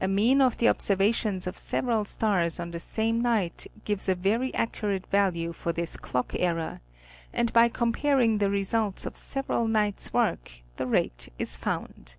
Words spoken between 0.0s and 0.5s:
A mean